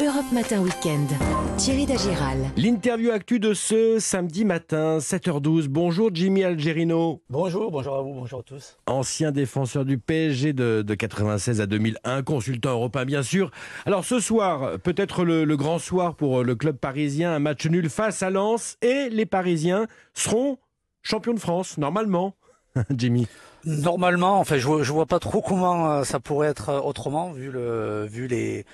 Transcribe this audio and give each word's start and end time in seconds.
Europe 0.00 0.30
Matin 0.32 0.60
Weekend. 0.60 1.08
Thierry 1.56 1.84
Dagiral. 1.84 2.38
L'interview 2.56 3.10
actu 3.10 3.40
de 3.40 3.52
ce 3.52 3.98
samedi 3.98 4.44
matin, 4.44 4.98
7h12. 4.98 5.66
Bonjour 5.66 6.10
Jimmy 6.14 6.44
Algerino. 6.44 7.20
Bonjour, 7.28 7.72
bonjour 7.72 7.96
à 7.96 8.02
vous, 8.02 8.14
bonjour 8.14 8.40
à 8.40 8.42
tous. 8.44 8.76
Ancien 8.86 9.32
défenseur 9.32 9.84
du 9.84 9.98
PSG 9.98 10.52
de, 10.52 10.82
de 10.82 10.94
96 10.94 11.60
à 11.60 11.66
2001, 11.66 12.22
consultant 12.22 12.70
européen 12.70 13.06
bien 13.06 13.24
sûr. 13.24 13.50
Alors 13.86 14.04
ce 14.04 14.20
soir, 14.20 14.78
peut-être 14.78 15.24
le, 15.24 15.42
le 15.42 15.56
grand 15.56 15.80
soir 15.80 16.14
pour 16.14 16.44
le 16.44 16.54
club 16.54 16.76
parisien, 16.76 17.32
un 17.32 17.40
match 17.40 17.66
nul 17.66 17.90
face 17.90 18.22
à 18.22 18.30
Lens 18.30 18.76
et 18.82 19.08
les 19.10 19.26
Parisiens 19.26 19.88
seront 20.14 20.58
champions 21.02 21.34
de 21.34 21.40
France, 21.40 21.76
normalement. 21.76 22.36
Jimmy. 22.96 23.26
Normalement, 23.64 24.38
enfin, 24.38 24.58
je 24.58 24.66
vois, 24.66 24.84
je 24.84 24.92
vois 24.92 25.06
pas 25.06 25.18
trop 25.18 25.42
comment 25.42 25.90
euh, 25.90 26.04
ça 26.04 26.20
pourrait 26.20 26.48
être 26.48 26.68
euh, 26.68 26.80
autrement 26.80 27.32
vu 27.32 27.50
le, 27.50 28.06
vu 28.08 28.28
les, 28.28 28.64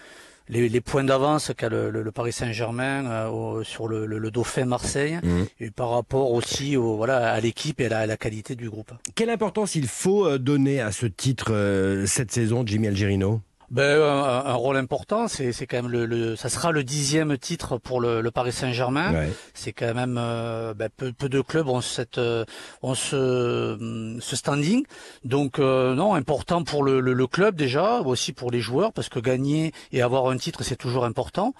les, 0.48 0.68
les 0.68 0.80
points 0.80 1.04
d'avance 1.04 1.52
qu'a 1.56 1.68
le, 1.68 1.90
le, 1.90 2.02
le 2.02 2.12
Paris 2.12 2.32
Saint-Germain 2.32 3.06
euh, 3.06 3.62
sur 3.64 3.88
le, 3.88 4.06
le, 4.06 4.18
le 4.18 4.30
Dauphin 4.30 4.64
Marseille 4.66 5.18
Mhm. 5.22 5.46
et 5.60 5.70
par 5.70 5.90
rapport 5.90 6.30
aussi 6.32 6.76
au, 6.76 6.96
voilà, 6.96 7.32
à 7.32 7.40
l'équipe 7.40 7.80
et 7.80 7.86
à 7.86 7.88
la, 7.88 7.98
à 8.00 8.06
la 8.06 8.16
qualité 8.16 8.54
du 8.56 8.68
groupe. 8.68 8.92
Quelle 9.14 9.30
importance 9.30 9.74
il 9.74 9.86
faut 9.88 10.26
euh, 10.26 10.38
donner 10.38 10.80
à 10.80 10.92
ce 10.92 11.06
titre 11.06 11.52
euh, 11.52 12.04
cette 12.06 12.30
saison, 12.32 12.62
Jimmy 12.66 12.88
Algerino? 12.88 13.40
Ben, 13.70 14.00
un, 14.00 14.44
un 14.46 14.54
rôle 14.54 14.76
important, 14.76 15.26
c'est 15.28 15.52
c'est 15.52 15.66
quand 15.66 15.82
même 15.82 15.90
le, 15.90 16.06
le, 16.06 16.36
ça 16.36 16.48
sera 16.48 16.70
le 16.72 16.84
dixième 16.84 17.36
titre 17.38 17.78
pour 17.78 18.00
le, 18.00 18.20
le 18.20 18.30
Paris 18.30 18.52
Saint-Germain. 18.52 19.12
Ouais. 19.12 19.32
C'est 19.54 19.72
quand 19.72 19.94
même 19.94 20.16
euh, 20.18 20.74
ben, 20.74 20.88
peu, 20.96 21.12
peu 21.12 21.28
de 21.28 21.40
clubs 21.40 21.68
ont 21.68 21.80
cette 21.80 22.18
euh, 22.18 22.44
ont 22.82 22.94
ce, 22.94 23.74
hum, 23.74 24.20
ce 24.20 24.36
standing. 24.36 24.84
Donc 25.24 25.58
euh, 25.58 25.94
non, 25.94 26.14
important 26.14 26.62
pour 26.64 26.84
le, 26.84 27.00
le, 27.00 27.12
le 27.14 27.26
club 27.26 27.56
déjà, 27.56 28.00
aussi 28.00 28.32
pour 28.32 28.50
les 28.50 28.60
joueurs 28.60 28.92
parce 28.92 29.08
que 29.08 29.18
gagner 29.18 29.72
et 29.92 30.02
avoir 30.02 30.28
un 30.28 30.36
titre 30.36 30.62
c'est 30.62 30.76
toujours 30.76 31.04
important. 31.04 31.54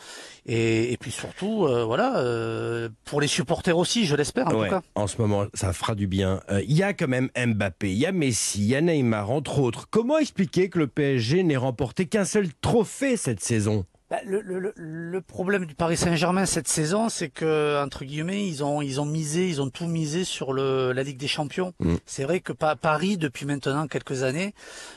Et, 0.47 0.93
et 0.93 0.97
puis 0.99 1.11
surtout 1.11 1.65
euh, 1.67 1.85
voilà 1.85 2.19
euh, 2.19 2.89
pour 3.05 3.21
les 3.21 3.29
supporters 3.29 3.77
aussi, 3.79 4.05
je 4.05 4.15
l'espère 4.15 4.49
en 4.49 4.55
Ouais, 4.55 4.69
tout 4.69 4.75
cas. 4.75 4.83
En 4.95 5.07
ce 5.07 5.17
moment, 5.21 5.47
ça 5.55 5.73
fera 5.73 5.95
du 5.95 6.07
bien. 6.07 6.41
Euh, 6.51 6.61
Il 6.69 6.77
y 6.77 6.83
a 6.83 6.93
quand 6.93 7.09
même 7.09 7.31
Mbappé, 7.37 7.91
il 7.91 7.99
y 7.99 8.07
a 8.07 8.13
Messi, 8.13 8.59
il 8.61 8.67
y 8.67 8.75
a 8.77 8.81
Neymar, 8.81 9.31
entre 9.31 9.59
autres. 9.61 9.87
Comment 9.91 10.19
expliquer 10.19 10.69
que 10.69 10.79
le 10.79 10.87
PSG 10.87 11.43
n'ait 11.45 11.57
remporté 11.57 11.94
qu'un 12.03 12.25
seul 12.25 12.49
trophée 12.61 13.17
cette 13.17 13.41
saison 13.41 13.87
le, 14.27 14.41
le, 14.43 14.59
le- 14.61 14.75
le 14.77 15.21
problème 15.21 15.67
du 15.67 15.75
Paris 15.75 15.97
Saint-Germain 15.97 16.47
cette 16.47 16.69
saison, 16.69 17.09
c'est 17.09 17.31
que 17.31 17.83
entre 17.83 18.05
guillemets, 18.05 18.47
ils 18.47 18.63
ont 18.63 18.81
ils 18.83 19.01
ont 19.01 19.05
misé, 19.07 19.49
ils 19.49 19.61
ont 19.63 19.71
tout 19.71 19.87
misé 19.87 20.25
sur 20.25 20.53
le 20.53 20.93
la 20.93 21.03
Ligue 21.03 21.17
des 21.19 21.27
Champions. 21.29 21.73
Mm. 21.81 21.95
C'est 22.07 22.25
vrai 22.25 22.41
que 22.41 22.53
Pa- 22.53 22.77
Paris 22.77 23.17
depuis 23.17 23.47
maintenant 23.47 23.87
quelques 23.89 24.23
années 24.23 24.55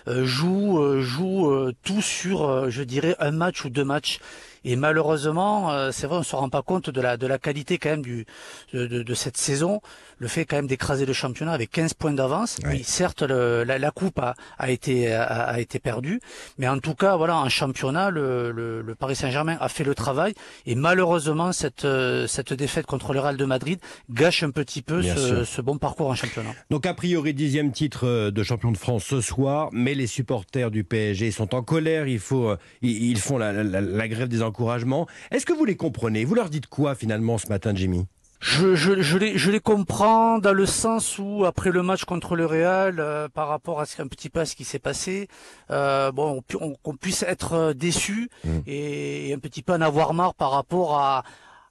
euh, 0.07 0.25
joue 0.25 0.79
euh, 0.81 1.01
joue 1.01 1.49
euh, 1.49 1.73
tout 1.83 2.01
sur, 2.01 2.43
euh, 2.47 2.69
je 2.69 2.83
dirais, 2.83 3.15
un 3.19 3.31
match 3.31 3.63
ou 3.65 3.69
deux 3.69 3.85
matchs. 3.85 4.19
Et 4.65 4.75
malheureusement, 4.75 5.71
euh, 5.71 5.91
c'est 5.93 6.07
vrai, 6.07 6.17
on 6.17 6.23
se 6.23 6.35
rend 6.35 6.49
pas 6.49 6.61
compte 6.61 6.89
de 6.89 6.99
la 6.99 7.15
de 7.15 7.25
la 7.27 7.37
qualité 7.37 7.77
quand 7.77 7.89
même 7.91 8.01
du 8.01 8.25
de, 8.73 8.85
de, 8.87 9.01
de 9.03 9.13
cette 9.13 9.37
saison. 9.37 9.81
Le 10.19 10.27
fait 10.27 10.45
quand 10.45 10.57
même 10.57 10.67
d'écraser 10.67 11.05
le 11.05 11.13
championnat 11.13 11.53
avec 11.53 11.71
15 11.71 11.93
points 11.93 12.11
d'avance. 12.11 12.57
Oui, 12.65 12.83
certes, 12.83 13.21
le, 13.21 13.63
la, 13.63 13.77
la 13.77 13.91
coupe 13.91 14.19
a, 14.19 14.33
a 14.57 14.69
été 14.71 15.13
a, 15.13 15.23
a 15.23 15.59
été 15.59 15.79
perdue, 15.79 16.19
mais 16.57 16.67
en 16.67 16.79
tout 16.79 16.95
cas, 16.95 17.15
voilà, 17.15 17.37
en 17.37 17.47
championnat, 17.49 18.09
le, 18.09 18.51
le, 18.51 18.81
le 18.81 18.95
Paris 18.99 19.15
Saint-Germain 19.15 19.57
a 19.59 19.69
fait 19.69 19.83
le 19.83 19.95
travail. 19.95 20.33
Et 20.65 20.75
malheureusement, 20.75 21.51
cette 21.51 21.85
euh, 21.85 22.27
cette 22.27 22.53
défaite 22.53 22.85
contre 22.85 23.13
le 23.13 23.19
Real 23.19 23.37
de 23.37 23.45
Madrid 23.45 23.79
gâche 24.09 24.43
un 24.43 24.51
petit 24.51 24.81
peu 24.81 25.01
ce, 25.45 25.61
bon 25.61 25.77
parcours 25.77 26.07
en 26.09 26.15
championnat. 26.15 26.51
Donc 26.69 26.85
a 26.85 26.93
priori 26.93 27.33
dixième 27.33 27.71
titre 27.71 28.05
euh, 28.07 28.31
de 28.31 28.43
champion 28.43 28.71
de 28.71 28.77
France 28.77 29.03
ce 29.05 29.21
soir, 29.21 29.69
mais 29.71 29.93
les 29.93 30.07
supporters 30.07 30.71
du 30.71 30.83
PSG 30.83 31.31
sont 31.31 31.53
en 31.55 31.61
colère. 31.63 32.07
Il 32.07 32.19
faut, 32.19 32.49
euh, 32.49 32.57
ils, 32.81 33.03
ils 33.11 33.17
font 33.19 33.37
la, 33.37 33.51
la- 33.63 33.81
la 33.81 34.07
grève 34.07 34.27
des 34.27 34.41
encouragements. 34.41 35.07
Est-ce 35.31 35.45
que 35.45 35.53
vous 35.53 35.65
les 35.65 35.75
comprenez? 35.75 36.25
Vous 36.25 36.35
leur 36.35 36.49
dites 36.49 36.67
quoi 36.67 36.95
finalement 36.95 37.37
ce 37.37 37.47
matin, 37.47 37.73
Jimmy? 37.75 38.05
Je, 38.39 38.75
je, 38.75 39.01
je, 39.01 39.17
les, 39.17 39.35
je 39.37 39.49
les 39.49 39.59
comprends 39.59 40.37
dans 40.37 40.53
le 40.53 40.67
sens 40.67 41.17
où 41.17 41.43
après 41.45 41.71
le 41.71 41.81
match 41.81 42.05
contre 42.05 42.35
le 42.35 42.45
Real, 42.45 42.97
euh, 42.99 43.27
par 43.27 43.47
rapport 43.47 43.79
à 43.79 43.85
ce 43.87 43.99
un 44.01 44.07
petit 44.07 44.29
peu 44.29 44.39
à 44.41 44.45
ce 44.45 44.55
qui 44.55 44.63
s'est 44.63 44.77
passé, 44.77 45.27
euh, 45.71 46.11
bon, 46.11 46.37
on 46.37 46.41
pu- 46.43 46.57
on- 46.61 46.75
qu'on 46.75 46.95
puisse 46.95 47.23
être 47.23 47.53
euh, 47.53 47.73
déçu 47.73 48.29
Mm. 48.45 48.59
et, 48.67 49.33
un 49.33 49.39
petit 49.39 49.63
peu 49.63 49.73
en 49.73 49.81
avoir 49.81 50.13
marre 50.13 50.35
par 50.35 50.51
rapport 50.51 50.99
à 50.99 51.23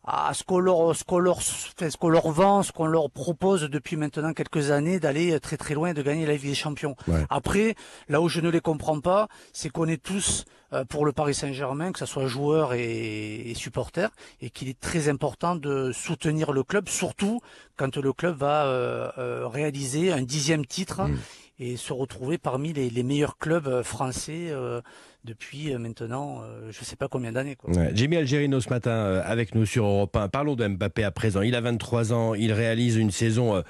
à 0.07 0.33
ce 0.35 0.45
qu'on 0.45 0.61
leur, 0.61 0.95
ce 0.95 1.05
qu'on 1.05 1.19
leur, 1.19 1.39
enfin, 1.39 1.91
ce 1.91 1.97
qu'on 1.97 2.09
leur 2.09 2.31
vend, 2.31 2.63
ce 2.63 2.73
qu'on 2.73 2.87
leur 2.87 3.11
propose 3.11 3.63
depuis 3.63 3.97
maintenant 3.97 4.33
quelques 4.33 4.71
années 4.71 5.01
d'aller 5.01 5.39
très 5.41 5.57
très 5.57 5.75
loin 5.75 5.91
et 5.91 5.95
de 5.95 6.03
gagner 6.03 6.27
la 6.27 6.35
Ligue 6.35 6.43
des 6.43 6.55
Champions. 6.55 6.95
Ouais. 7.09 7.25
Après, 7.29 7.75
là 8.09 8.21
où 8.21 8.29
je 8.29 8.41
ne 8.41 8.49
les 8.49 8.61
comprends 8.61 9.01
pas, 9.01 9.29
c'est 9.53 9.69
qu'on 9.69 9.89
est 9.89 10.03
tous 10.03 10.45
euh, 10.73 10.85
pour 10.85 11.05
le 11.07 11.13
Paris 11.13 11.35
Saint-Germain, 11.35 11.93
que 11.93 11.99
ce 11.99 12.07
soit 12.07 12.27
joueurs 12.27 12.73
et, 12.75 13.51
et 13.51 13.55
supporters, 13.55 14.11
et 14.41 14.51
qu'il 14.51 14.69
est 14.69 14.79
très 14.79 15.09
important 15.09 15.57
de 15.57 15.93
soutenir 15.93 16.53
le 16.53 16.63
club, 16.63 16.89
surtout 16.89 17.41
quand 17.77 17.97
le 17.97 18.13
club 18.13 18.37
va 18.37 18.67
euh, 18.67 19.11
euh, 19.19 19.47
réaliser 19.49 20.13
un 20.13 20.23
dixième 20.23 20.65
titre 20.65 21.03
Mm. 21.09 21.17
Et 21.59 21.77
se 21.77 21.93
retrouver 21.93 22.39
parmi 22.39 22.73
les, 22.73 22.91
les 22.91 23.03
meilleurs 23.03 23.39
clubs 23.39 23.67
euh, 23.67 23.83
français 23.83 24.49
euh, 24.51 24.81
depuis 25.25 25.73
euh, 25.73 25.79
maintenant, 25.79 26.43
euh, 26.43 26.69
je 26.71 26.85
sais 26.85 26.97
pas 26.97 27.09
combien 27.09 27.33
d'années. 27.33 27.57
Ouais, 27.67 27.91
Jimmy 27.95 28.17
Algerino 28.17 28.61
ce 28.61 28.69
matin 28.69 28.91
euh, 28.91 29.23
avec 29.25 29.55
nous 29.55 29.65
sur 29.67 29.85
Europe 29.87 30.15
1. 30.17 30.29
Parlons 30.29 30.55
de 30.55 30.67
Mbappé 30.67 31.03
à 31.05 31.11
présent. 31.11 31.43
Il 31.43 31.55
a 31.55 31.61
23 31.61 32.13
ans, 32.13 32.35
il 32.35 32.53
réalise 32.53 32.97
une 32.97 33.11
saison 33.11 33.63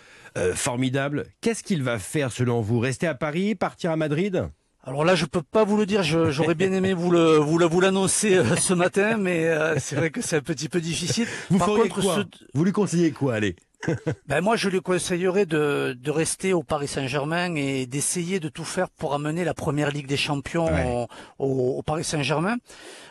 formidable. 0.54 1.24
Qu'est-ce 1.40 1.62
qu'il 1.62 1.82
va 1.82 1.98
faire 1.98 2.30
selon 2.32 2.60
vous? 2.60 2.78
Rester 2.78 3.06
à 3.06 3.14
Paris, 3.14 3.54
partir 3.54 3.90
à 3.90 3.96
Madrid? 3.96 4.48
Alors 4.84 5.04
là, 5.04 5.14
je 5.16 5.24
peux 5.26 5.42
pas 5.42 5.64
vous 5.64 5.76
le 5.76 5.86
dire. 5.86 6.02
J'aurais 6.02 6.54
bien 6.54 6.72
aimé 6.72 6.92
vous 6.94 7.10
le 7.10 7.36
vous 7.38 7.58
le- 7.58 7.66
vous 7.66 7.80
l'annoncer 7.80 8.36
euh, 8.36 8.54
ce 8.56 8.72
matin, 8.72 9.16
mais 9.16 9.46
euh, 9.46 9.76
c'est 9.80 9.96
vrai 9.96 10.10
que 10.10 10.20
c'est 10.22 10.36
un 10.36 10.40
petit 10.42 10.68
peu 10.68 10.80
difficile. 10.80 11.26
Vous 11.50 11.58
Par 11.58 11.68
feriez 11.68 11.88
contre, 11.88 12.02
quoi? 12.02 12.16
ce- 12.16 12.46
Vous 12.54 12.64
lui 12.64 12.70
conseillez 12.72 13.10
quoi 13.10 13.34
Allez? 13.34 13.56
Ben 14.28 14.40
moi, 14.40 14.56
je 14.56 14.68
lui 14.68 14.80
conseillerais 14.80 15.46
de, 15.46 15.96
de 16.00 16.10
rester 16.10 16.52
au 16.52 16.62
Paris 16.62 16.88
Saint-Germain 16.88 17.54
et 17.54 17.86
d'essayer 17.86 18.40
de 18.40 18.48
tout 18.48 18.64
faire 18.64 18.88
pour 18.90 19.14
amener 19.14 19.44
la 19.44 19.54
première 19.54 19.90
Ligue 19.90 20.06
des 20.06 20.16
Champions 20.16 20.66
Ouais. 20.66 21.06
au, 21.38 21.82
Paris 21.82 22.04
Saint-Germain, 22.04 22.56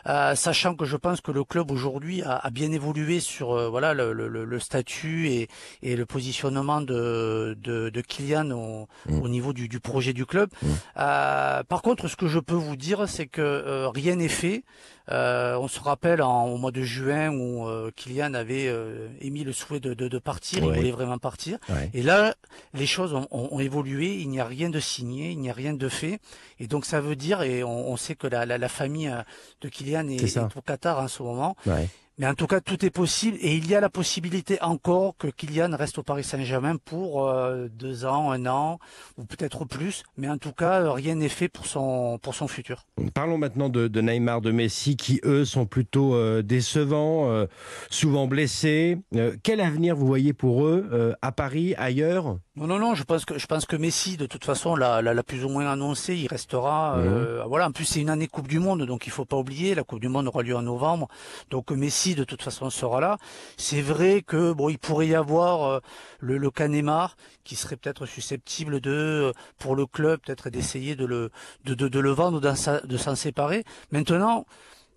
Euh, 0.08 0.36
sachant 0.36 0.76
que 0.76 0.86
je 0.86 0.98
pense 0.98 1.20
que 1.20 1.32
le 1.32 1.44
club 1.44 1.72
aujourd'hui 1.72 2.22
a, 2.22 2.36
a 2.38 2.52
bien 2.52 2.72
évolué 2.72 3.20
sur 3.20 3.54
euh, 3.54 3.70
voilà 3.70 3.96
le, 3.96 4.14
le- 4.14 4.28
le- 4.28 4.46
le 4.46 4.60
statut 4.60 5.28
et, 5.30 5.48
et 5.82 5.96
le 5.96 6.06
positionnement 6.06 6.80
de, 6.82 7.58
de, 7.60 7.90
de 7.90 8.02
Kylian 8.02 8.52
au, 8.52 8.88
Mm. 9.08 9.22
au 9.24 9.28
niveau 9.30 9.52
du, 9.54 9.68
du 9.68 9.80
projet 9.80 10.14
du 10.14 10.26
club. 10.28 10.50
Mm. 10.62 10.68
Euh, 10.98 11.64
par 11.64 11.82
contre, 11.82 12.08
ce 12.08 12.16
que 12.16 12.28
je 12.28 12.40
peux 12.40 12.54
vous 12.68 12.76
dire, 12.76 13.08
c'est 13.08 13.26
que 13.26 13.42
euh, 13.42 13.90
rien 13.90 14.16
n'est 14.16 14.28
fait. 14.44 14.64
Euh, 15.12 15.56
on 15.58 15.68
se 15.68 15.80
rappelle 15.80 16.22
en, 16.22 16.46
au 16.48 16.58
mois 16.58 16.72
de 16.72 16.82
juin 16.82 17.30
où 17.30 17.68
euh, 17.68 17.92
Kylian 17.96 18.34
avait 18.34 18.68
euh, 18.68 19.08
émis 19.22 19.44
le 19.44 19.54
souhait 19.54 19.80
de, 19.80 19.94
de, 19.94 20.08
de 20.08 20.18
partir, 20.20 20.64
Ouais. 20.64 20.70
il 20.74 20.76
voulait 20.78 20.92
vraiment 20.92 21.18
partir. 21.20 21.58
Ouais. 21.70 21.92
Et 21.94 22.02
là, 22.02 22.34
les 22.74 22.88
choses 22.88 23.14
ont, 23.14 23.28
ont- 23.32 23.50
ont 23.52 23.60
évolué, 23.60 24.16
il 24.16 24.30
n'y 24.30 24.40
a 24.40 24.46
rien 24.46 24.70
de 24.70 24.80
signé, 24.80 25.30
il 25.32 25.40
n'y 25.40 25.50
a 25.50 25.54
rien 25.54 25.74
de 25.74 25.90
fait. 25.90 26.20
Et 26.60 26.68
donc 26.68 26.86
ça 26.86 27.02
veut 27.02 27.16
dire, 27.16 27.42
et 27.44 27.64
on, 27.64 27.90
on 27.92 27.98
sait 27.98 28.16
que 28.16 28.26
la, 28.28 28.46
la, 28.46 28.58
la 28.58 28.70
famille 28.70 29.08
euh, 29.10 29.22
de 29.62 29.70
Kylian 29.70 30.08
est, 30.08 30.18
C'est 30.20 30.28
ça. 30.28 30.50
est 30.52 30.58
au 30.58 30.62
Qatar 30.62 31.00
en 31.00 31.08
ce 31.08 31.22
moment, 31.22 31.56
Ouais. 31.68 31.88
Mais 32.18 32.28
en 32.28 32.34
tout 32.34 32.48
cas 32.48 32.62
tout 32.62 32.86
est 32.86 32.90
possible. 32.90 33.38
Et 33.42 33.56
il 33.56 33.68
y 33.68 33.76
a 33.76 33.80
la 33.80 33.90
possibilité 33.90 34.62
encore 34.62 35.16
que 35.18 35.28
Kylian 35.28 35.76
reste 35.76 35.98
au 35.98 36.04
Paris 36.04 36.24
Saint-Germain 36.24 36.78
pour 36.78 37.28
euh, 37.28 37.68
deux 37.70 38.06
ans, 38.06 38.32
un 38.32 38.46
an, 38.46 38.80
ou 39.18 39.26
peut-être 39.26 39.66
plus. 39.66 40.04
Mais 40.18 40.30
en 40.30 40.38
tout 40.38 40.52
cas, 40.52 40.82
euh, 40.82 40.92
rien 40.92 41.16
n'est 41.16 41.30
fait 41.30 41.50
pour 41.50 41.66
son, 41.66 42.18
pour 42.22 42.36
son 42.36 42.48
futur. 42.48 42.86
Parlons 43.14 43.38
maintenant 43.38 43.70
de, 43.70 43.88
de 43.88 44.02
Neymar, 44.02 44.42
de 44.42 44.52
Messi, 44.52 44.96
qui 44.96 45.20
eux 45.24 45.46
sont 45.46 45.66
plutôt 45.66 46.16
euh, 46.16 46.42
décevants, 46.42 47.30
euh, 47.30 47.46
souvent 47.90 48.28
blessés. 48.28 48.98
Quel 49.44 49.62
avenir 49.62 49.96
vous 49.96 50.06
voyez 50.08 50.34
pour 50.34 50.66
eux 50.66 51.16
à 51.22 51.32
Paris, 51.32 51.74
ailleurs? 51.78 52.38
Non, 52.56 52.68
non, 52.68 52.80
non. 52.80 52.96
Je 52.96 53.04
pense 53.04 53.26
que 53.26 53.38
je 53.38 53.48
pense 53.48 53.66
que 53.66 53.76
Messi, 53.76 54.18
de 54.18 54.26
toute 54.26 54.46
façon, 54.46 54.76
l'a, 54.76 55.02
l'a, 55.02 55.14
l'a 55.14 55.24
plus 55.24 55.44
ou 55.44 55.50
moins 55.50 55.70
annoncé. 55.70 56.16
Il 56.16 56.28
restera. 56.28 56.98
euh, 56.98 57.44
voilà. 57.48 57.68
En 57.68 57.72
plus, 57.72 57.86
c'est 57.86 58.00
une 58.02 58.10
année 58.10 58.28
Coupe 58.28 58.48
du 58.48 58.60
Monde, 58.60 58.84
donc 58.84 59.08
il 59.08 59.12
faut 59.12 59.26
pas 59.26 59.38
oublier. 59.38 59.76
La 59.76 59.84
Coupe 59.84 60.00
du 60.00 60.08
Monde 60.08 60.28
aura 60.28 60.42
lieu 60.44 60.56
en 60.56 60.62
novembre, 60.62 61.08
donc 61.50 61.72
Messi, 61.72 62.05
de 62.14 62.24
toute 62.24 62.44
façon, 62.44 62.70
sera 62.70 63.02
là. 63.02 63.18
C'est 63.58 63.82
vrai 63.82 64.22
que 64.22 64.54
bon, 64.54 64.70
il 64.70 64.78
pourrait 64.78 65.08
y 65.08 65.16
avoir 65.16 65.64
euh, 65.64 65.80
le, 66.20 66.38
le 66.38 66.52
cas 66.52 66.68
Neymar, 66.68 67.16
qui 67.44 67.56
serait 67.56 67.78
peut-être 67.78 68.06
susceptible 68.06 68.82
de, 68.82 68.92
euh, 68.92 69.32
pour 69.58 69.76
le 69.76 69.88
club, 69.88 70.20
peut-être 70.20 70.50
d'essayer 70.52 70.96
de 70.96 71.06
le 71.06 71.32
de, 71.64 71.74
de, 71.74 71.88
de 71.88 72.00
le 72.00 72.12
vendre 72.12 72.40
de 72.40 72.98
s'en 72.98 73.16
séparer. 73.16 73.64
Maintenant. 73.92 74.46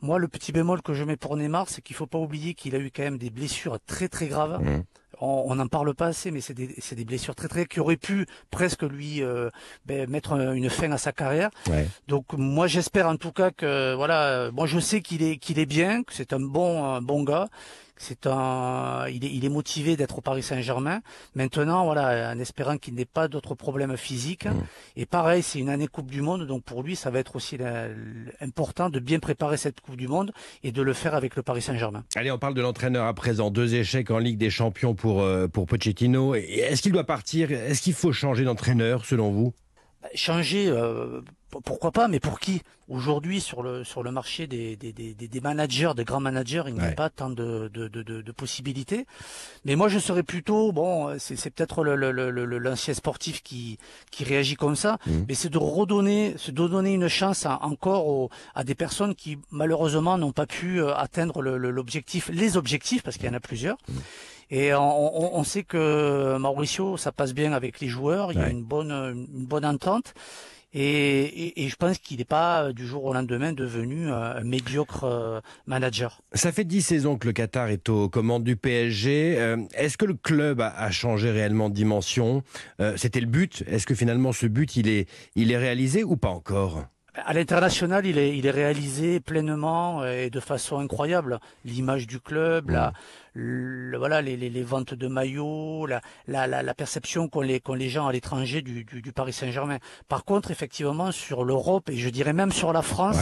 Moi, 0.00 0.20
le 0.20 0.28
petit 0.28 0.52
bémol 0.52 0.80
que 0.80 0.94
je 0.94 1.02
mets 1.02 1.16
pour 1.16 1.36
Neymar, 1.36 1.68
c'est 1.68 1.82
qu'il 1.82 1.96
faut 1.96 2.06
pas 2.06 2.18
oublier 2.18 2.54
qu'il 2.54 2.76
a 2.76 2.78
eu 2.78 2.92
quand 2.94 3.02
même 3.02 3.18
des 3.18 3.30
blessures 3.30 3.78
très 3.84 4.06
très 4.08 4.28
graves. 4.28 4.62
Mhm. 4.62 4.84
On 5.20 5.54
n'en 5.56 5.66
parle 5.66 5.94
pas 5.94 6.06
assez, 6.06 6.30
mais 6.30 6.40
c'est 6.40 6.54
des, 6.54 6.68
des 6.92 7.04
blessures 7.04 7.34
très 7.34 7.48
très 7.48 7.66
qui 7.66 7.80
auraient 7.80 7.96
pu 7.96 8.26
presque 8.50 8.82
lui 8.82 9.22
euh, 9.22 9.50
ben, 9.86 10.08
mettre 10.08 10.32
un- 10.32 10.52
une 10.54 10.70
fin 10.70 10.92
à 10.92 10.98
sa 10.98 11.12
carrière. 11.12 11.50
Ouais. 11.68 11.88
Donc 12.06 12.26
moi 12.34 12.66
j'espère 12.68 13.08
en 13.08 13.16
tout 13.16 13.32
cas 13.32 13.50
que 13.50 13.94
voilà, 13.94 14.50
moi 14.52 14.66
je 14.66 14.78
sais 14.78 15.00
qu'il 15.00 15.22
est 15.22 15.36
qu'il 15.38 15.58
est 15.58 15.66
bien, 15.66 16.02
que 16.04 16.12
c'est 16.14 16.32
un 16.32 16.40
bon 16.40 16.84
un 16.84 17.00
bon 17.02 17.24
gars, 17.24 17.48
C'est 17.98 18.26
un, 18.26 19.06
il 19.08 19.24
est, 19.24 19.30
il 19.32 19.44
est 19.44 19.48
motivé 19.48 19.96
d'être 19.96 20.18
au 20.18 20.20
Paris 20.20 20.42
Saint-Germain. 20.42 21.00
Maintenant, 21.34 21.84
voilà, 21.84 22.32
en 22.34 22.38
espérant 22.38 22.78
qu'il 22.78 22.94
n'ait 22.94 23.04
pas 23.04 23.28
d'autres 23.28 23.54
problèmes 23.54 23.96
physiques. 23.96 24.46
Mmh. 24.46 24.62
Et 24.96 25.06
pareil, 25.06 25.42
c'est 25.42 25.58
une 25.58 25.68
année 25.68 25.88
Coupe 25.88 26.10
du 26.10 26.22
Monde, 26.22 26.46
donc 26.46 26.62
pour 26.62 26.82
lui, 26.82 26.96
ça 26.96 27.10
va 27.10 27.18
être 27.18 27.36
aussi 27.36 27.58
important 28.40 28.90
de 28.90 29.00
bien 29.00 29.18
préparer 29.18 29.56
cette 29.56 29.80
Coupe 29.80 29.96
du 29.96 30.08
Monde 30.08 30.32
et 30.62 30.72
de 30.72 30.82
le 30.82 30.92
faire 30.92 31.14
avec 31.14 31.36
le 31.36 31.42
Paris 31.42 31.62
Saint-Germain. 31.62 32.04
Allez, 32.14 32.30
on 32.30 32.38
parle 32.38 32.54
de 32.54 32.62
l'entraîneur 32.62 33.06
à 33.06 33.14
présent. 33.14 33.50
Deux 33.50 33.74
échecs 33.74 34.10
en 34.10 34.18
Ligue 34.18 34.38
des 34.38 34.50
Champions 34.50 34.94
pour 34.94 35.22
euh, 35.22 35.48
pour 35.48 35.66
Pochettino. 35.66 36.34
Est-ce 36.34 36.82
qu'il 36.82 36.92
doit 36.92 37.04
partir? 37.04 37.50
Est-ce 37.50 37.82
qu'il 37.82 37.94
faut 37.94 38.12
changer 38.12 38.44
d'entraîneur 38.44 39.04
selon 39.04 39.30
vous? 39.30 39.52
Changer, 40.14 40.68
euh, 40.68 41.20
pourquoi 41.64 41.92
pas, 41.92 42.08
mais 42.08 42.20
pour 42.20 42.40
qui 42.40 42.62
Aujourd'hui, 42.88 43.42
sur 43.42 43.62
le 43.62 43.84
sur 43.84 44.02
le 44.02 44.10
marché 44.10 44.46
des, 44.46 44.74
des, 44.74 44.94
des, 44.94 45.12
des 45.12 45.40
managers, 45.42 45.92
des 45.94 46.04
grands 46.04 46.20
managers, 46.20 46.62
il 46.68 46.74
n'y 46.74 46.80
a 46.80 46.92
pas 46.92 47.10
tant 47.10 47.28
de, 47.28 47.68
de, 47.68 47.86
de, 47.86 48.02
de, 48.02 48.32
possibilités. 48.32 49.04
Mais 49.66 49.76
moi, 49.76 49.88
je 49.88 49.98
serais 49.98 50.22
plutôt, 50.22 50.72
bon, 50.72 51.14
c'est 51.18 51.50
peut-être 51.50 51.84
l'ancien 51.84 52.94
sportif 52.94 53.42
qui, 53.42 53.76
qui 54.10 54.24
réagit 54.24 54.56
comme 54.56 54.74
ça, 54.74 54.96
mmh. 55.06 55.10
mais 55.28 55.34
c'est 55.34 55.50
de 55.50 55.58
redonner, 55.58 56.34
c'est 56.38 56.54
de 56.54 56.66
donner 56.66 56.94
une 56.94 57.08
chance 57.08 57.44
encore 57.44 58.30
à 58.54 58.64
des 58.64 58.74
personnes 58.74 59.14
qui, 59.14 59.36
malheureusement, 59.50 60.16
n'ont 60.16 60.32
pas 60.32 60.46
pu 60.46 60.80
euh, 60.80 60.94
atteindre 60.94 61.42
l'objectif, 61.42 62.30
les 62.32 62.56
objectifs, 62.56 63.02
parce 63.02 63.18
qu'il 63.18 63.26
y 63.26 63.30
en 63.30 63.34
a 63.34 63.40
plusieurs. 63.40 63.76
Mmh. 63.86 63.92
Et 64.50 64.72
on, 64.74 65.36
on, 65.36 65.44
sait 65.44 65.62
que 65.62 66.38
Mauricio, 66.38 66.96
ça 66.96 67.12
passe 67.12 67.34
bien 67.34 67.52
avec 67.52 67.80
les 67.80 67.88
joueurs, 67.88 68.32
il 68.32 68.38
y 68.38 68.42
a 68.42 68.48
une 68.48 68.64
bonne, 68.64 68.90
une 68.90 69.46
bonne 69.46 69.66
entente. 69.66 70.14
Et, 70.74 71.64
et, 71.64 71.68
je 71.68 71.76
pense 71.76 71.98
qu'il 71.98 72.18
n'est 72.18 72.24
pas 72.26 72.64
euh, 72.64 72.72
du 72.74 72.86
jour 72.86 73.04
au 73.06 73.14
lendemain 73.14 73.52
devenu 73.52 74.10
euh, 74.10 74.34
un 74.36 74.44
médiocre 74.44 75.04
euh, 75.04 75.40
manager. 75.66 76.20
Ça 76.34 76.52
fait 76.52 76.64
dix 76.64 76.82
saisons 76.82 77.16
que 77.16 77.26
le 77.26 77.32
Qatar 77.32 77.68
est 77.68 77.88
aux 77.88 78.10
commandes 78.10 78.44
du 78.44 78.56
PSG. 78.56 79.56
Est-ce 79.74 79.96
que 79.96 80.04
le 80.04 80.14
club 80.14 80.60
a, 80.60 80.90
changé 80.90 81.30
réellement 81.30 81.70
de 81.70 81.74
dimension? 81.74 82.42
C'était 82.96 83.20
le 83.20 83.26
but. 83.26 83.64
Est-ce 83.66 83.86
que 83.86 83.94
finalement 83.94 84.32
ce 84.32 84.46
but 84.46 84.76
il 84.76 84.88
est, 84.88 85.08
il 85.36 85.52
est 85.52 85.56
réalisé 85.56 86.04
ou 86.04 86.16
pas 86.16 86.28
encore? 86.28 86.84
À 87.14 87.32
l'international, 87.32 88.06
il 88.06 88.18
est, 88.18 88.36
il 88.36 88.46
est 88.46 88.50
réalisé 88.52 89.18
pleinement 89.20 90.04
et 90.04 90.30
de 90.30 90.40
façon 90.40 90.78
incroyable. 90.78 91.40
L'image 91.64 92.06
du 92.06 92.20
club, 92.20 92.70
la, 92.70 92.92
voilà, 93.96 94.22
les, 94.22 94.36
les, 94.36 94.50
les, 94.50 94.62
ventes 94.62 94.94
de 94.94 95.08
maillots, 95.08 95.86
la, 95.86 96.00
la, 96.26 96.46
la, 96.46 96.74
perception 96.74 97.28
qu'ont 97.28 97.40
les, 97.40 97.62
les 97.76 97.88
gens 97.88 98.06
à 98.06 98.12
l'étranger 98.12 98.62
du, 98.62 98.84
du, 98.84 99.02
du, 99.02 99.12
Paris 99.12 99.32
Saint-Germain. 99.32 99.78
Par 100.08 100.24
contre, 100.24 100.50
effectivement, 100.50 101.12
sur 101.12 101.44
l'Europe 101.44 101.88
et 101.90 101.96
je 101.96 102.08
dirais 102.08 102.32
même 102.32 102.52
sur 102.52 102.72
la 102.72 102.82
France, 102.82 103.18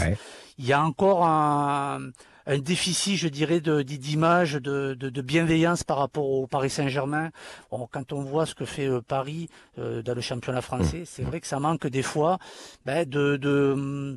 il 0.58 0.66
y 0.66 0.72
a 0.72 0.82
encore 0.82 1.26
un, 1.26 2.00
un 2.46 2.58
déficit, 2.58 3.16
je 3.16 3.28
dirais, 3.28 3.60
d'image, 3.60 4.54
de, 4.54 4.94
de, 4.94 5.10
de, 5.10 5.22
bienveillance 5.22 5.82
par 5.82 5.98
rapport 5.98 6.28
au 6.30 6.46
Paris 6.46 6.70
Saint-Germain. 6.70 7.30
quand 7.70 8.12
on 8.12 8.22
voit 8.22 8.46
ce 8.46 8.54
que 8.54 8.64
fait 8.64 8.86
euh, 8.86 9.00
Paris 9.00 9.48
euh, 9.78 10.02
dans 10.02 10.14
le 10.14 10.20
championnat 10.20 10.62
français, 10.62 11.02
c'est 11.04 11.22
vrai 11.22 11.40
que 11.40 11.46
ça 11.46 11.58
manque 11.58 11.86
des 11.86 12.02
fois 12.02 12.38
ben, 12.84 13.08
de, 13.08 14.16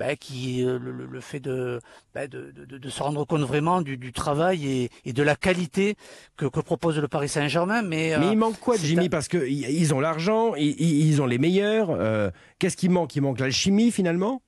de 0.00 0.06
ben, 0.06 0.16
qui 0.16 0.64
euh, 0.64 0.78
le, 0.78 1.20
fait 1.20 1.40
ben, 1.40 2.28
de, 2.28 2.52
de, 2.52 2.78
de, 2.78 2.88
se 2.88 3.02
rendre 3.02 3.24
compte 3.26 3.42
vraiment 3.42 3.82
du, 3.82 3.96
du 3.96 4.12
travail 4.12 4.66
et, 4.66 4.90
et, 5.04 5.12
de 5.12 5.22
la 5.22 5.36
qualité 5.36 5.96
que, 6.36 6.46
que 6.46 6.60
propose 6.60 6.98
le 6.98 7.08
Paris 7.08 7.28
Saint-Germain. 7.28 7.82
Mais, 7.82 8.16
mais 8.18 8.32
il 8.32 8.38
manque 8.38 8.58
quoi, 8.58 8.76
Jimmy 8.76 9.08
Parce 9.08 9.28
que 9.28 9.48
ils 9.48 9.94
ont 9.94 10.00
l'argent, 10.00 10.54
ils, 10.54 10.80
ils, 10.80 11.22
ont 11.22 11.26
les 11.26 11.38
meilleurs. 11.38 11.98
Qu'est-ce 12.58 12.76
qui 12.76 12.88
manque? 12.88 13.14
Il 13.16 13.22
manque 13.22 13.40
l'alchimie 13.40 13.90
finalement? 13.90 14.42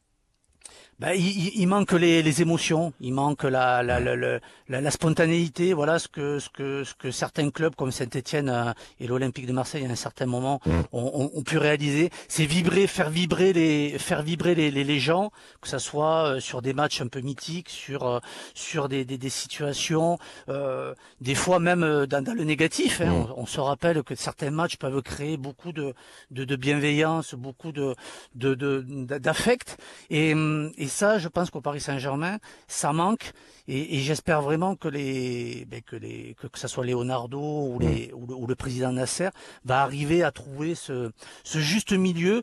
Ben, 1.02 1.14
il, 1.16 1.60
il, 1.60 1.66
manque 1.66 1.90
les, 1.92 2.22
les, 2.22 2.42
émotions, 2.42 2.92
il 3.00 3.12
manque 3.12 3.42
la, 3.42 3.82
la, 3.82 3.98
la, 3.98 4.14
la, 4.14 4.40
la 4.68 4.90
spontanéité, 4.92 5.72
voilà 5.72 5.98
ce 5.98 6.06
que, 6.06 6.38
ce 6.38 6.48
que, 6.48 6.84
ce 6.84 6.94
que 6.94 7.10
certains 7.10 7.50
clubs 7.50 7.74
comme 7.74 7.90
Saint-Etienne 7.90 8.48
euh, 8.48 8.72
et 9.00 9.08
l'Olympique 9.08 9.46
de 9.46 9.52
Marseille 9.52 9.84
à 9.84 9.90
un 9.90 9.96
certain 9.96 10.26
moment 10.26 10.60
mm. 10.64 10.70
ont, 10.92 11.30
ont, 11.34 11.42
pu 11.42 11.58
réaliser. 11.58 12.10
C'est 12.28 12.44
vibrer, 12.44 12.86
faire 12.86 13.10
vibrer 13.10 13.52
les, 13.52 13.98
faire 13.98 14.22
vibrer 14.22 14.54
les, 14.54 14.70
les, 14.70 14.84
les, 14.84 15.00
gens, 15.00 15.32
que 15.60 15.66
ça 15.66 15.80
soit 15.80 16.36
euh, 16.36 16.40
sur 16.40 16.62
des 16.62 16.72
matchs 16.72 17.00
un 17.00 17.08
peu 17.08 17.20
mythiques, 17.20 17.68
sur, 17.68 18.06
euh, 18.06 18.20
sur 18.54 18.88
des, 18.88 19.04
des, 19.04 19.18
des 19.18 19.30
situations, 19.30 20.18
euh, 20.48 20.94
des 21.20 21.34
fois 21.34 21.58
même 21.58 22.06
dans, 22.06 22.22
dans 22.22 22.34
le 22.34 22.44
négatif. 22.44 23.00
Hein. 23.00 23.26
On, 23.36 23.42
on, 23.42 23.46
se 23.46 23.58
rappelle 23.58 24.04
que 24.04 24.14
certains 24.14 24.52
matchs 24.52 24.76
peuvent 24.76 25.02
créer 25.02 25.36
beaucoup 25.36 25.72
de, 25.72 25.94
de, 26.30 26.44
de 26.44 26.54
bienveillance, 26.54 27.34
beaucoup 27.34 27.72
de, 27.72 27.96
d'affect 28.36 29.78
de, 30.08 30.16
et, 30.16 30.30
et 30.78 30.91
ça, 30.92 31.18
je 31.18 31.28
pense 31.28 31.50
qu'au 31.50 31.60
Paris 31.60 31.80
Saint-Germain, 31.80 32.38
ça 32.68 32.92
manque. 32.92 33.32
Et, 33.66 33.98
j'espère 34.00 34.42
vraiment 34.42 34.76
que 34.76 34.88
les, 34.88 35.64
ben, 35.64 35.82
que 35.82 35.96
les, 35.96 36.34
que, 36.34 36.46
ça 36.58 36.68
soit 36.68 36.86
Leonardo 36.86 37.40
ou, 37.40 37.78
les, 37.80 38.12
ou, 38.12 38.46
le, 38.46 38.54
président 38.54 38.92
Nasser 38.92 39.30
va 39.64 39.82
arriver 39.82 40.22
à 40.22 40.30
trouver 40.30 40.74
ce, 40.74 41.10
ce 41.42 41.58
juste 41.58 41.92
milieu 41.92 42.42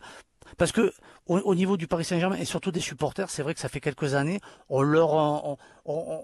parce 0.58 0.72
que 0.72 0.92
au, 1.30 1.56
niveau 1.56 1.78
du 1.78 1.88
Paris 1.88 2.04
Saint-Germain 2.04 2.38
et 2.38 2.46
surtout 2.46 2.72
des 2.72 2.80
supporters, 2.80 3.30
c'est 3.30 3.44
vrai 3.44 3.54
que 3.54 3.60
ça 3.60 3.70
fait 3.70 3.80
quelques 3.80 4.16
années, 4.16 4.40
on 4.68 4.82
leur, 4.82 5.14
on, 5.14 5.58
on, 5.86 6.22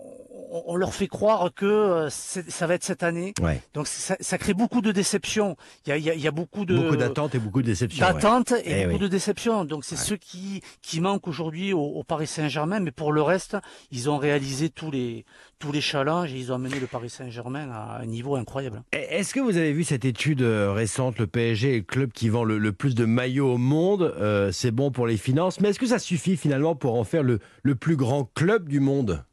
on 0.65 0.75
leur 0.75 0.93
fait 0.93 1.07
croire 1.07 1.53
que 1.53 1.65
euh, 1.65 2.09
ça 2.09 2.67
va 2.67 2.73
être 2.73 2.83
cette 2.83 3.03
année. 3.03 3.33
Donc 3.73 3.87
ça, 3.87 4.15
ça, 4.19 4.37
crée 4.37 4.53
beaucoup 4.53 4.81
de 4.81 4.91
déceptions. 4.91 5.55
Il 5.85 5.89
y 5.89 5.93
a, 6.09 6.13
il 6.13 6.21
y 6.21 6.27
a, 6.27 6.31
beaucoup 6.31 6.65
de 6.65 6.75
beaucoup 6.75 6.95
d'attentes 6.95 7.35
et 7.35 7.39
beaucoup 7.39 7.61
de 7.61 7.67
déceptions. 7.67 8.05
D'attentes 8.05 8.51
et 8.51 8.81
eh 8.81 8.85
beaucoup 8.85 8.99
de 8.99 9.07
déceptions. 9.07 9.65
Donc 9.65 9.85
c'est 9.85 9.95
ce 9.95 10.13
qui 10.13 10.61
qui 10.81 11.01
manque 11.01 11.27
aujourd'hui 11.27 11.73
au, 11.73 11.81
au, 11.81 12.03
Paris 12.03 12.27
Saint-Germain. 12.27 12.79
Mais 12.79 12.91
pour 12.91 13.11
le 13.11 13.21
reste, 13.21 13.57
ils 13.91 14.09
ont 14.09 14.17
réalisé 14.17 14.69
tous 14.69 14.91
les 14.91 15.25
tous 15.59 15.71
les 15.71 15.81
challenges 15.81 16.33
et 16.33 16.37
ils 16.37 16.51
ont 16.51 16.55
amené 16.55 16.79
le 16.79 16.87
Paris 16.87 17.09
Saint-Germain 17.09 17.69
à 17.71 17.99
un 18.01 18.05
niveau 18.05 18.35
incroyable. 18.35 18.83
Est-ce 18.91 19.33
que 19.33 19.39
vous 19.39 19.57
avez 19.57 19.71
vu 19.71 19.83
cette 19.83 20.05
étude 20.05 20.41
euh, 20.41 20.73
récente, 20.73 21.17
le 21.17 21.27
PSG 21.27 21.73
est 21.73 21.77
le 21.77 21.83
club 21.83 22.11
qui 22.11 22.29
vend 22.29 22.43
le, 22.43 22.71
plus 22.71 22.93
de 22.93 23.05
maillots 23.05 23.53
au 23.53 23.57
monde 23.57 24.13
euh, 24.19 24.51
C'est 24.51 24.71
bon 24.71 24.91
pour 24.95 25.05
les 25.05 25.17
finances, 25.17 25.59
mais 25.59 25.69
est-ce 25.69 25.79
que 25.79 25.85
ça 25.85 25.99
suffit 25.99 26.37
finalement 26.37 26.73
pour 26.73 26.95
en 26.95 27.03
faire 27.03 27.21
le, 27.21 27.39
plus 27.75 27.97
grand 27.97 28.23
club 28.33 28.69
du 28.69 28.79
monde? 28.79 29.23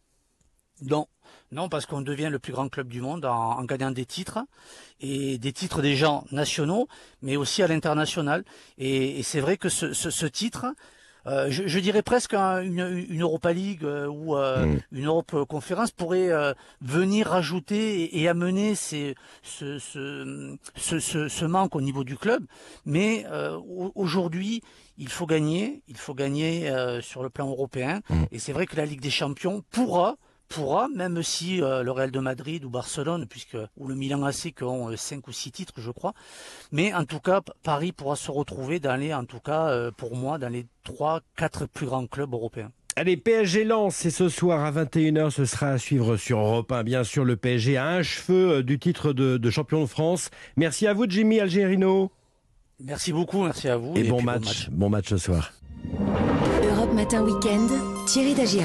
Non. 0.82 1.06
Non, 1.52 1.68
parce 1.68 1.86
qu'on 1.86 2.00
devient 2.02 2.28
le 2.30 2.38
plus 2.38 2.52
grand 2.52 2.68
club 2.68 2.88
du 2.88 3.00
monde 3.00 3.24
en, 3.24 3.62
gagnant 3.64 3.90
des 3.90 4.06
titres 4.06 4.40
et 5.00 5.38
des 5.38 5.52
titres 5.52 5.80
des 5.80 5.94
gens 5.96 6.24
nationaux, 6.32 6.88
mais 7.20 7.36
aussi 7.36 7.62
à 7.62 7.68
l'international. 7.68 8.44
Et, 8.78 9.22
c'est 9.22 9.40
vrai 9.40 9.56
que 9.56 9.68
ce 9.68 10.26
titre, 10.26 10.66
euh, 11.26 11.50
je, 11.50 11.66
je, 11.66 11.78
dirais 11.78 12.02
presque 12.02 12.34
une, 12.34 13.06
une, 13.08 13.22
Europa 13.22 13.52
League 13.52 13.84
euh, 13.84 14.06
ou 14.06 14.36
euh, 14.36 14.66
mm. 14.66 14.80
une 14.92 15.06
Europe 15.06 15.44
Conférence 15.48 15.90
pourrait 15.90 16.30
venir 16.80 17.28
rajouter 17.28 18.20
et, 18.20 18.28
amener 18.28 18.74
ces, 18.74 19.14
ce, 19.42 19.78
ce, 19.78 20.56
ce, 20.76 21.28
ce, 21.28 21.44
manque 21.44 21.76
au 21.76 21.80
niveau 21.80 22.04
du 22.04 22.16
club. 22.16 22.44
Mais 22.86 23.24
aujourd'hui, 23.94 24.62
il 24.98 25.08
faut 25.08 25.26
gagner, 25.26 25.82
il 25.88 25.96
faut 25.96 26.14
gagner 26.14 26.70
sur 27.00 27.22
le 27.22 27.30
plan 27.30 27.48
européen. 27.48 28.00
Mm. 28.08 28.24
Et 28.32 28.38
c'est 28.38 28.52
vrai 28.52 28.66
que 28.66 28.76
la 28.76 28.86
Ligue 28.86 29.00
des 29.00 29.10
Champions 29.10 29.62
pourra 29.70 30.16
pourra, 30.52 30.88
même 30.88 31.22
si 31.22 31.62
euh, 31.62 31.82
le 31.82 31.90
Real 31.90 32.10
de 32.10 32.20
Madrid 32.20 32.64
ou 32.64 32.70
Barcelone, 32.70 33.26
puisque 33.28 33.56
ou 33.76 33.88
le 33.88 33.94
Milan 33.94 34.22
AC 34.24 34.54
qui 34.54 34.64
ont 34.64 34.94
5 34.94 35.16
euh, 35.16 35.20
ou 35.28 35.32
6 35.32 35.52
titres, 35.52 35.74
je 35.78 35.90
crois. 35.90 36.14
Mais 36.70 36.92
en 36.94 37.04
tout 37.04 37.20
cas, 37.20 37.40
Paris 37.62 37.92
pourra 37.92 38.16
se 38.16 38.30
retrouver 38.30 38.80
dans 38.80 38.96
les, 38.96 39.14
en 39.14 39.24
tout 39.24 39.40
cas, 39.40 39.68
euh, 39.68 39.90
pour 39.90 40.16
moi, 40.16 40.38
dans 40.38 40.48
les 40.48 40.66
3, 40.84 41.20
4 41.36 41.66
plus 41.66 41.86
grands 41.86 42.06
clubs 42.06 42.32
européens. 42.32 42.70
Allez, 42.94 43.16
PSG 43.16 43.64
lance, 43.64 43.96
c'est 43.96 44.10
ce 44.10 44.28
soir 44.28 44.64
à 44.64 44.70
21h, 44.70 45.30
ce 45.30 45.46
sera 45.46 45.70
à 45.70 45.78
suivre 45.78 46.16
sur 46.18 46.38
Europe 46.38 46.70
1. 46.70 46.84
Bien 46.84 47.04
sûr, 47.04 47.24
le 47.24 47.36
PSG 47.36 47.78
a 47.78 47.88
un 47.88 48.02
cheveu 48.02 48.62
du 48.62 48.78
titre 48.78 49.14
de, 49.14 49.50
champion 49.50 49.80
de 49.80 49.86
France. 49.86 50.30
Merci 50.56 50.86
à 50.86 50.92
vous, 50.92 51.06
Jimmy 51.08 51.40
Algerino. 51.40 52.12
Merci 52.80 53.12
beaucoup, 53.12 53.44
merci 53.44 53.68
à 53.68 53.78
vous. 53.78 53.94
Et, 53.96 54.04
bon, 54.04 54.20
match, 54.20 54.68
bon 54.70 54.90
match, 54.90 55.08
ce 55.08 55.16
soir. 55.16 55.52
Europe 56.62 56.92
Matin 56.92 57.22
Weekend, 57.22 57.70
Thierry 58.06 58.34
Dagier. 58.34 58.60